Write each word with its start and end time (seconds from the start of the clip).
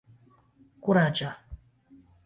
kuraĝa 0.87 1.31